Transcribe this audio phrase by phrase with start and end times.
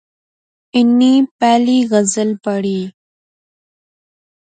[0.75, 2.79] انی پہلی غزل پڑھی